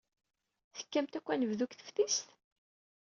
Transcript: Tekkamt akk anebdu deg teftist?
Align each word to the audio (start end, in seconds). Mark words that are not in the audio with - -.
Tekkamt 0.75 1.17
akk 1.17 1.27
anebdu 1.33 1.65
deg 1.67 1.71
teftist? 1.75 2.27